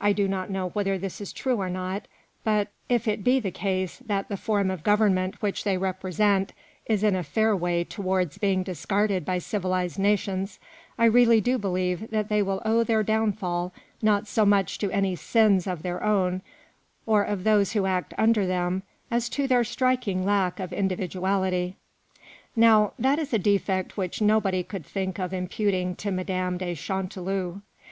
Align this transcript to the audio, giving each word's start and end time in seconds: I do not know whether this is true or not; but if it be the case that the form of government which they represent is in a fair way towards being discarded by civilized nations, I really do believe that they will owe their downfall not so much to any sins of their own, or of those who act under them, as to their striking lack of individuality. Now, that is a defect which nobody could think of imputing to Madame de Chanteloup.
I 0.00 0.12
do 0.12 0.28
not 0.28 0.48
know 0.48 0.68
whether 0.68 0.96
this 0.96 1.20
is 1.20 1.32
true 1.32 1.56
or 1.56 1.68
not; 1.68 2.06
but 2.44 2.68
if 2.88 3.08
it 3.08 3.24
be 3.24 3.40
the 3.40 3.50
case 3.50 3.98
that 4.06 4.28
the 4.28 4.36
form 4.36 4.70
of 4.70 4.84
government 4.84 5.42
which 5.42 5.64
they 5.64 5.76
represent 5.76 6.52
is 6.86 7.02
in 7.02 7.16
a 7.16 7.24
fair 7.24 7.56
way 7.56 7.82
towards 7.82 8.38
being 8.38 8.62
discarded 8.62 9.24
by 9.24 9.38
civilized 9.38 9.98
nations, 9.98 10.60
I 10.96 11.06
really 11.06 11.40
do 11.40 11.58
believe 11.58 12.10
that 12.12 12.28
they 12.28 12.44
will 12.44 12.62
owe 12.64 12.84
their 12.84 13.02
downfall 13.02 13.72
not 14.00 14.28
so 14.28 14.46
much 14.46 14.78
to 14.78 14.90
any 14.92 15.16
sins 15.16 15.66
of 15.66 15.82
their 15.82 16.00
own, 16.00 16.42
or 17.04 17.24
of 17.24 17.42
those 17.42 17.72
who 17.72 17.86
act 17.86 18.14
under 18.16 18.46
them, 18.46 18.84
as 19.10 19.28
to 19.30 19.48
their 19.48 19.64
striking 19.64 20.24
lack 20.24 20.60
of 20.60 20.72
individuality. 20.72 21.74
Now, 22.54 22.92
that 23.00 23.18
is 23.18 23.34
a 23.34 23.36
defect 23.40 23.96
which 23.96 24.22
nobody 24.22 24.62
could 24.62 24.86
think 24.86 25.18
of 25.18 25.32
imputing 25.34 25.96
to 25.96 26.12
Madame 26.12 26.56
de 26.56 26.76
Chanteloup. 26.76 27.62